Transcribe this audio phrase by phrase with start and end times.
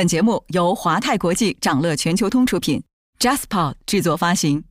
[0.00, 2.82] 本节目由华泰国际掌乐全球通出品
[3.18, 4.64] ，JasPod 制作发行。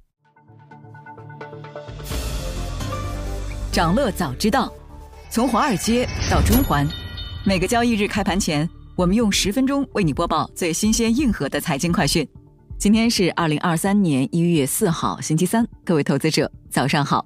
[3.72, 4.74] 掌乐早知道，
[5.30, 6.88] 从华尔街到中环，
[7.46, 12.28] 每个交易日开盘前，我们用十分钟为你播报最新鲜、硬核的财经快讯。
[12.80, 17.24] 今天是二零二三年一月四号，星期三，各位投资者早上好。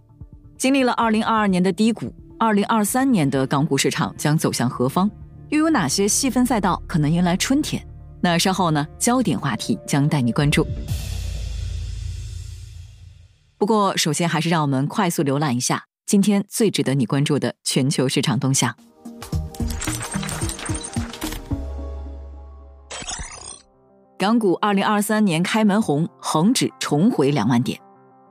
[0.58, 5.10] 经历了二零二二年的低谷，二零二三年的港股市场将走向何方？
[5.48, 7.82] 又有哪些细分赛道可能迎来春天？
[8.26, 8.88] 那稍后呢？
[8.98, 10.66] 焦点话题将带你关注。
[13.58, 18.74] 不过，首先还是让我们快速浏览一下今天最值得你关注的全球市场动向。
[24.18, 27.78] 港股二零二三年开门红，恒指重回两万点。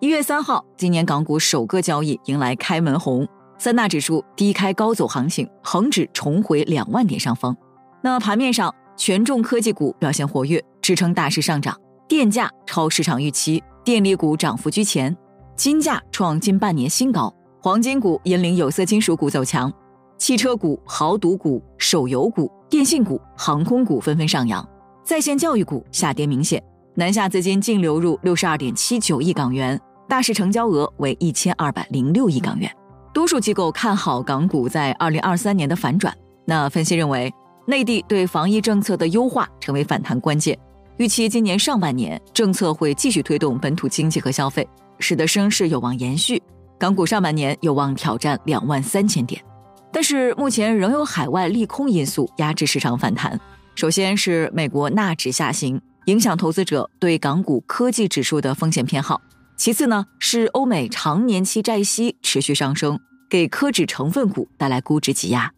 [0.01, 3.29] 一月三号，今年港股首个交易迎来开门红。
[3.59, 7.55] 三大指数低开高走行情，恒指重回两万点上方。
[8.03, 11.77] 那盘面上，权重科技股表现活跃，支撑大势上涨。
[12.09, 15.17] 电价超市场预期，电力股涨幅居前。
[15.57, 19.73] 金价创近半年新高，黄金股引领有色金属股走强。
[20.19, 24.67] 汽车股、豪赌股、手游股、电信股、航空股纷纷上扬。
[25.05, 26.63] 在线教育股下跌明显，
[26.95, 32.71] 南下资金净流入六十二点七九亿港元，大市成交额为一千二百零六亿港元。
[33.13, 36.17] 多数机构看好港股在二零二三年的反转。
[36.45, 37.33] 那分析认为，
[37.67, 40.59] 内地对防疫政策的优化成为反弹关键。
[40.99, 46.41] 预期今年上半年政策会继续推动本土经济和消费，使得升势有望延续。
[46.79, 49.43] 港股上半年有望挑战两万三千点。
[49.91, 53.39] 但是目前仍有海外利空因素压制市场反弹。
[53.75, 59.21] 首先是美国纳指下行，影响投资者对港股科技指数的风险偏好。
[59.57, 62.99] 其次呢，是欧美长年期债息持续上升，
[63.31, 65.53] 给科指成分股带来估值挤压。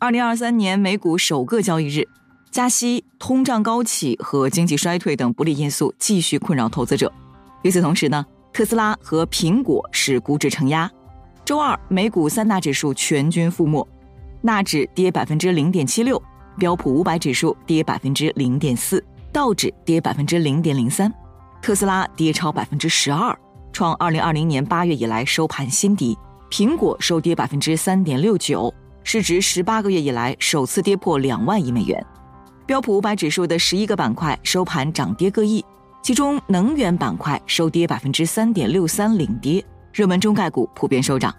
[0.00, 2.06] 二零二三年美股首个交易日，
[2.52, 7.12] 加息、通胀高企和经济衰退等不利因素继续困扰投资者。
[7.62, 10.88] 与此同时呢，特斯拉和苹果使股指承压。
[11.44, 13.84] 周二，美股三大指数全军覆没，
[14.40, 16.22] 纳指跌百分之零点七六，
[16.56, 21.12] 标普五百指数跌百分之零点四，道指跌百分之零点零三。
[21.60, 23.36] 特斯拉跌超百分之十二，
[23.72, 26.16] 创二零二零年八月以来收盘新低。
[26.52, 28.72] 苹果收跌百分之三点六九，
[29.10, 32.06] 市值十八个月以来首次跌破两万亿美元。
[32.66, 35.64] 标普五百指数的十一个板块收盘涨跌各异，
[36.02, 39.64] 其中能源板块收跌百分之三点六三，领跌。
[39.94, 41.34] 热门中概股普遍收涨。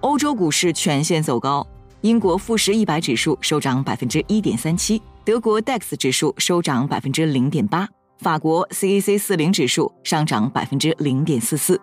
[0.00, 1.66] 欧洲股市全线走高，
[2.00, 7.86] 英国富时一百指数收涨百分之一点三七，德国 DAX 指数收涨百分之零点八。
[8.20, 11.78] 法国 CAC 四零指数上涨百分之零点四四。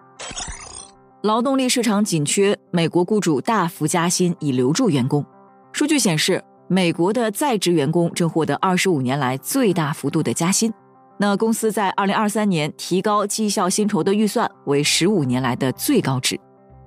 [1.22, 5.26] 劳动力市场紧缺，美国雇主大幅加薪以留住员工。
[5.74, 10.72] 数据显示，美国的在职员工正获得二十五年来最大幅度的加薪。
[11.18, 16.40] 那公司在二零二三年提高绩效薪酬的预算为十五年来的最高值。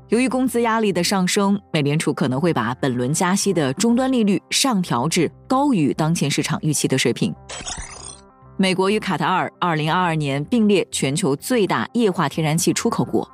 [0.09, 7.35] 由于工资压力的上升，美联储可能会把本轮加息的终端利率上调至高于当前市场预期的水平。
[8.57, 13.29] 美国与卡塔尔二零二二年并列全球最大液化天然气出口国。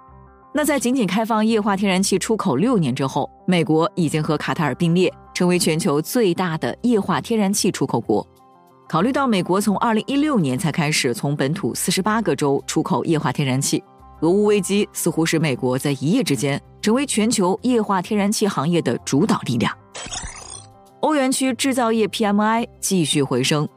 [0.58, 8.26] 那在仅仅开放液化天然气出口六年之后，美国已经和卡塔尔并列，成为全球最大的液化天然气出口国。
[8.88, 13.80] 考虑到美国从二零一六年才开始从本土四十八个州出口液化天然气，
[14.20, 19.72] 俄乌危机似乎使美国在一夜之间成为全球液化天然气行业的主导力量。
[21.02, 23.68] 欧元区制造业 PMI 继续回升。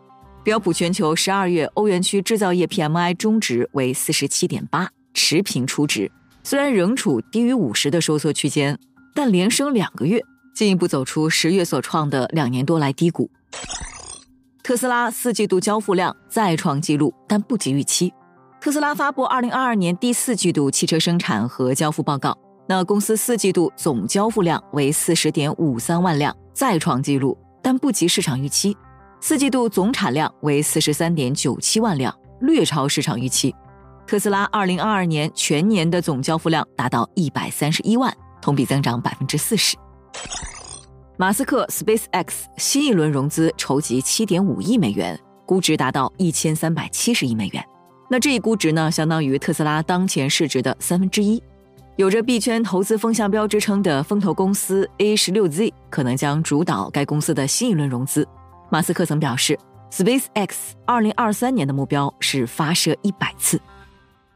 [0.44, 6.12] 标普全球十二月欧元区制造业 PMI 中值为四十七点八，持平初值。
[6.44, 8.78] 虽然仍处低于五十的收缩区间，
[9.14, 10.22] 但连升两个月，
[10.56, 13.30] 进一步走出十月所创的两年多来低谷。
[14.64, 18.14] 特斯拉四季度交付量再创纪录，但不及预期。
[18.60, 22.38] 特斯拉发布二零二二年第四季度汽车生产和交付报告，
[22.68, 28.78] 那公司四季度总交付量为四十点五三万辆，再创纪录，但不及市场预期。
[29.20, 33.54] 四季度总产量为四十三点九七万辆，略超市场预期。
[34.12, 39.78] 特斯拉二零二二年全年的总交付量达到一百三十一万，同比增长百分之四十。
[41.16, 42.26] 马斯克 SpaceX
[42.58, 47.66] 新一轮融资筹集七点五亿美元，估值达到一千三百七十亿美元。
[48.10, 51.42] 那这一估值呢，相当于特斯拉当前市值的三分之一。
[51.96, 58.28] 有着币圈投资风向标之称的风投公司 A 十六 Z 可能将主导该公司的新一轮融资。
[58.70, 59.58] 马斯克曾表示
[59.90, 60.50] ，SpaceX
[60.86, 63.58] 二零二三年的目标是发射一百次。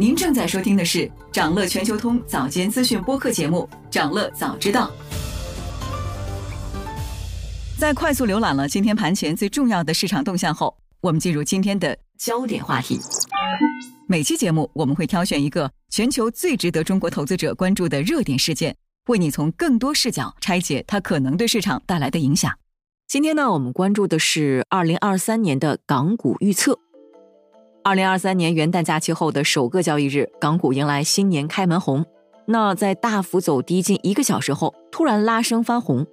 [0.00, 4.90] 您正在收听的是掌乐全球通早间资讯播客节目《掌乐早知道》。
[7.78, 12.98] 在快速浏览了今天盘前最重要的市场动向后，我们进入今天的焦点话题。
[14.06, 18.74] 每期节目我们会挑选一个全球最值得中国投资者关注的热点事件，
[19.08, 22.50] 为你从更多视角拆解它可能对市场带来的影响。
[23.06, 26.78] 今天呢，我们关注的是二零二三年的港股预测。
[27.82, 32.04] 二零二三年元旦假期后的首个交易日，港股迎来新年开门红。
[32.44, 36.06] 那在大幅走低近一个小时后，突然拉升翻红。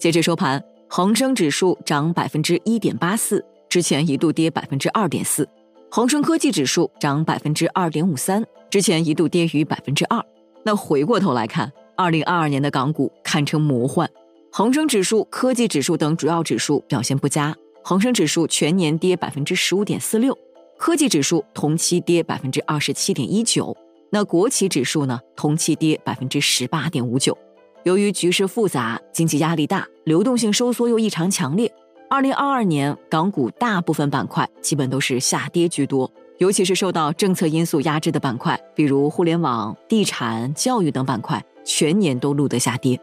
[0.00, 5.44] 截至收盘，恒生指数涨百分之一点八四，之前一度跌百分之二点四；
[5.92, 10.20] 恒生科技指数涨百分之二点五三，之前一度跌逾百分之二。
[10.64, 14.10] 那回过头来看，二零二二年的港股堪称魔幻，
[14.50, 17.54] 恒生指数、科技指数等主要指数表现不佳，
[17.84, 20.36] 恒生指数全年跌百分之十五点四六。
[20.82, 23.76] 科技指数同期跌百分之二十七点一九，
[24.10, 25.20] 那国企指数呢？
[25.36, 27.38] 同期跌百分之十八点五九。
[27.84, 31.72] 由于局势复杂，经济压力大，流动性收缩又异常强烈，
[32.10, 43.00] 二零二二年港股大部分板块基本都是下跌居多，尤其是受到政策因素压制的板块，比如互联网、地产、教育等板块，全年都录得下跌。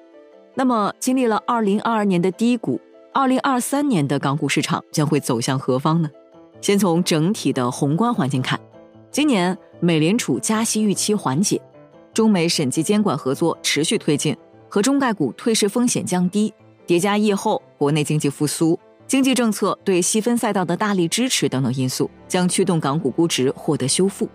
[0.54, 2.82] 那么，经历了二零二二年的低谷，
[3.14, 6.10] 二零二三年的港股市场将会走向何方呢？
[6.62, 8.60] 先从整体的宏观环境看，
[9.12, 11.62] 今年美联储加息预期缓解，
[12.14, 14.36] 中美审计监管合作持续推进，
[14.68, 16.54] 和中概股退市风险降低，
[16.86, 18.78] 叠加疫后国内经济复苏，
[19.08, 24.28] 经济政策对细分赛道的大力支持等等因素，将驱动港股估值获得修复。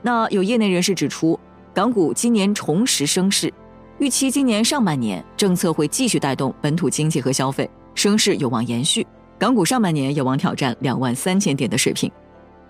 [0.00, 1.38] 那有业内人士指出，
[1.72, 3.52] 港股今年重拾升势，
[3.98, 9.04] 预期今年上半年政策会继续带动本土经济和消费，升势有望延续。
[9.44, 12.10] 港股上半年有望挑战两万三千点的水平。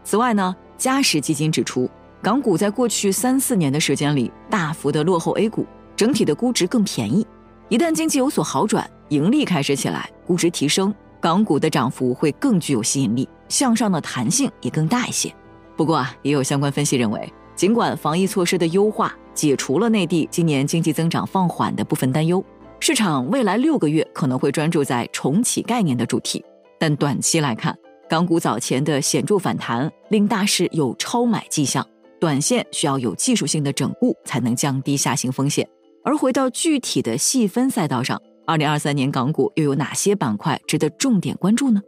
[0.03, 1.89] 此外呢，嘉实基金指出，
[2.21, 7.25] 港股在过去三四年的时间里大幅的落后 A 股，整体的估值更便宜。
[7.69, 15.33] 一旦经济有所好转，盈利开始起来，估值提升，港股的涨幅会更具有吸引力，向上的弹性也更大一些。
[15.77, 22.45] 不过啊，也有相关分析认为，尽管防疫措施的优化解除了内地今年经济增长放缓的部分担忧，
[22.81, 26.45] 市场未来六个月可能会专注在重启概念的主题。
[26.87, 27.75] 但短期来看，
[28.11, 31.89] 港股早前的显著反弹令大市有超买迹象，
[32.21, 35.67] 短线需要有技术性的整固才能降低下行风险。
[36.05, 41.81] 而回到具体的细分赛道上，二零二三年港股又有哪些板块值得重点关注呢？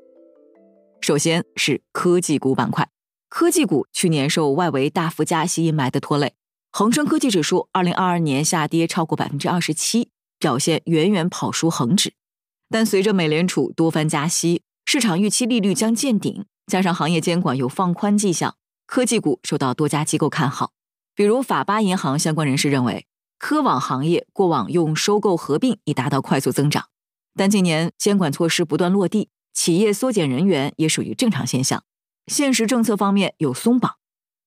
[1.03, 2.89] 首先是科技股板块，
[3.29, 6.33] 科技股去年受外围大幅加息阴霾的拖累，
[6.73, 10.09] 恒生科技指数二零二二年下跌超过百分之二十七，
[10.39, 12.15] 表现远远跑输恒指。
[12.71, 18.55] 但随着美联储多番加息，市场预期利率将见顶，加上行业监管有放宽迹象，
[18.87, 20.71] 科技股受到多家机构看好。
[21.13, 23.05] 比如法巴银行相关人士认为，
[23.37, 26.87] 科网行业过往用收购合并以达到快速增长，
[27.35, 31.83] 但近年监管措施不断落地，企业缩减人员也属于正常现象。
[32.29, 33.97] 现实政策方面有松绑，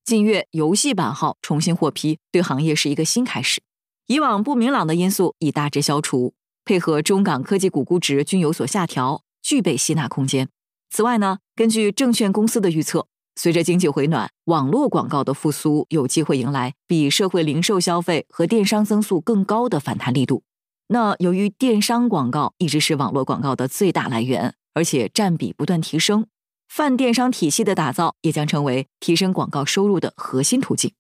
[0.06, 3.62] 近月游戏版号重新获批，对行业是一个新开始。
[4.08, 9.24] 以往不明朗的因素已大致消除，配合中港科技股估值均有所下调。
[9.50, 10.48] 具备吸纳空间。
[10.92, 20.44] 此外呢，根据证券公司的预测，随着经济回暖，网络广告的复苏有机会迎来比社会零售消费和电商增速更高的反弹力度。
[20.90, 26.28] 那由于电商广告一直是网络广告的最大来源，而且占比不断提升，
[26.68, 30.94] 泛电商体系的打造也将成为提升广告收入的核心途径。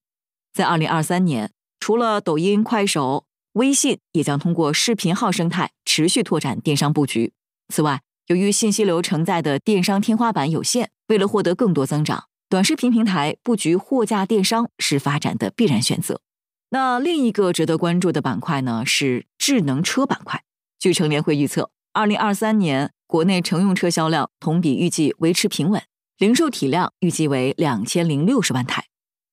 [0.51, 7.34] 在二零二三年，除了抖音、快手、微信，也将通过视频号生态持续拓展电商布局。
[7.72, 16.21] 此外，由于信息流承载的电商天花板有限，为了获得更多增长，短视频平台布局货架电商是发展的必然选择。
[16.69, 20.43] 那另一个值得关注的板块呢，是智能车板块。
[20.77, 25.81] 据乘联会预测，二零二三年国内乘用车销量同比预计维持平稳，
[26.19, 28.86] 零售体量预计为两千零六十万台。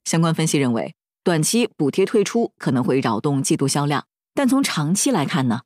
[0.07, 5.61] 相关分析认为，短期补贴退出可能会扰动季度销量，但从长期来看呢？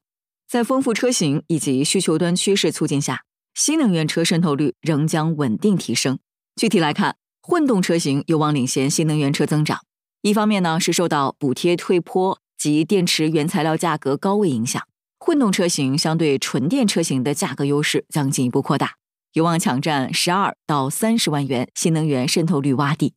[0.51, 3.23] 在丰富车型以及需求端趋势促进下，
[3.55, 6.19] 新能源车渗透率仍将稳定提升。
[6.57, 9.79] 具体来看，混动车型有望领先新能源车增长。
[10.23, 14.83] 一方面呢是受到补贴退坡及电池原材料价格高位影响，
[15.21, 18.95] 混动车型相对纯电车型的价格优势将进一步扩大，
[19.35, 23.15] 有望抢占十二到三十万元新能源渗透率洼地。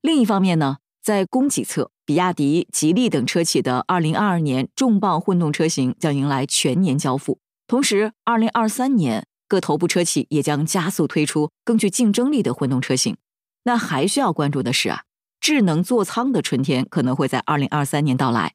[0.00, 13.16] 另一方面呢，在供给侧，比亚迪、吉利等车企的二零二二年重磅混动车型将迎来全年交付，同时，二零二三年各头部车企也将加速推出更具竞争力的混动车型。
[13.62, 15.04] 那还需要关注的是啊，
[15.40, 18.54] 智能座舱的春天可能会在二零二三年到来。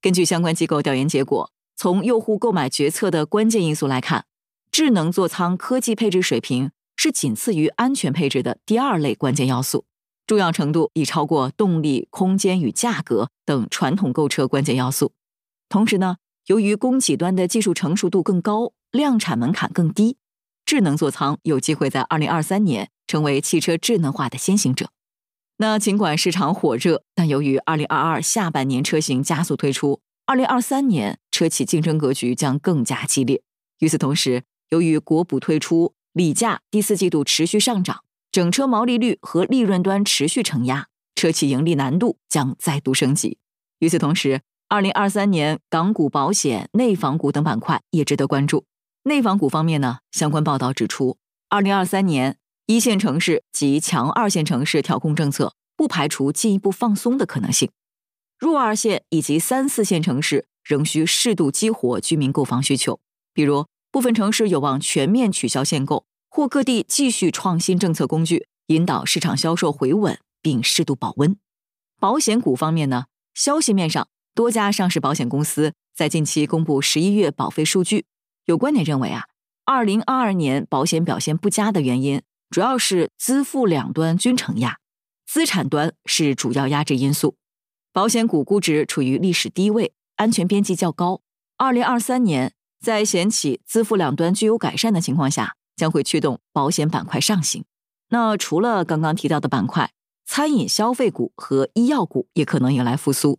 [0.00, 1.50] 根据相关机构调研结果。
[1.76, 4.24] 从用户购买决策的关键因素来看，
[4.72, 9.84] 智能座舱科技配置水平是仅次于安全配置的第二类关键要素，
[10.28, 15.12] 重要程度已超过动力、空间与价格等传统购车关键要素。
[15.68, 20.18] 同时呢，由于供给端的技术成熟度更高，量产门槛更低，
[20.64, 24.90] 智能座舱有机会在二零二三年成为汽车智能化的先行者。
[25.56, 30.00] 那尽管市场火热，但由于二零二二下半年车型加速推出。
[30.26, 33.40] 二零二三年车企竞争格局将更加激烈。
[33.78, 43.38] 与此同时，由于国补退出、锂价第四季度持续上涨，整车毛利率和利润端持续承压，车企盈利难度将再度升级。
[43.78, 48.66] 与此同时，二零二三年港股保险、内房股等板块也值得关注。
[49.04, 51.16] 内房股方面呢，相关报道指出，
[51.48, 57.70] 二零二三年一线城市及强二线城市调控政策不排除进一步放松的可能性。
[58.38, 63.00] 弱二线以及三四线城市仍需适度激活居民购房需求，
[63.32, 71.36] 比如部分城市有望全面取消限购，或各地继续创新政策工具，引导市场销售回稳并适度保温。
[71.98, 78.06] 保险股方面呢，消息面上多家上市保险公司在近期公布十一月保费数据，
[78.44, 79.24] 有观点认为啊，
[79.64, 84.78] 二零二二年保险表现不佳的原因主要是资付两端均承压，
[85.26, 87.36] 资产端是主要压制因素。
[87.92, 91.20] 保险股估值处于历史低位，安全边际较高。
[91.56, 97.64] 二零二三年，在险企资付两端具有改善的情况下，将会驱动保险板块上行。
[98.10, 99.92] 那除了刚刚提到的板块，
[100.26, 103.38] 餐饮消费股和医药股也可能迎来复苏。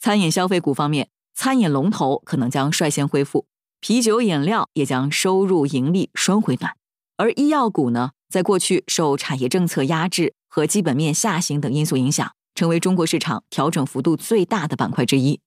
[0.00, 3.46] 餐饮消费股方面，餐饮龙头可能将率先恢复，
[3.78, 6.74] 啤酒饮料也将收入盈利双回暖。
[7.18, 12.32] 而医药股呢，在过去受产业政策压制和基本面下行等因素影响。
[12.56, 15.40] 成为中国市场调整幅度最大的板块之一。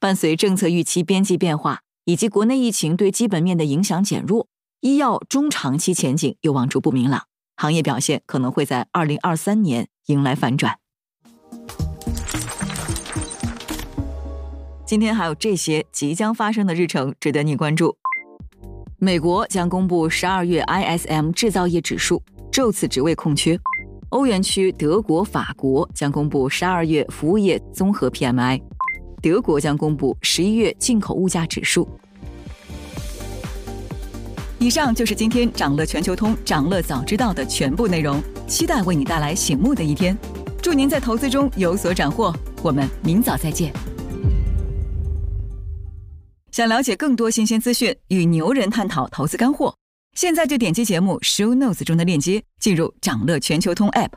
[0.00, 4.48] 伴随政策预期边际变化以及国内疫情对基本面的影响减弱，
[4.80, 10.78] 医药中长期前景有望逐步明朗，行业表现可能会在二零二三年迎来反转。
[14.86, 17.94] 今天还有这些即将发生的日程值得你关注：
[18.96, 23.60] 美国将公布十二月 ISM 制造业指数，就此职位空缺。
[24.08, 28.62] 欧元区德国、法国将公布十二月服务业综合 PMI，
[29.20, 31.86] 德国将公布十一月进口物价指数。
[34.62, 40.14] 以上就是今天掌乐全球通、掌乐早知道的全部内容，期待为你带来醒目的一天。
[40.62, 42.30] 祝您在投资中有所斩获，
[42.62, 43.72] 我们明早再见。
[46.52, 49.74] 想了解更多新鲜资讯，与牛人探讨投资干货。
[50.14, 54.10] 现在就点击节目 show notes 中的链接，进入掌乐全球通 app。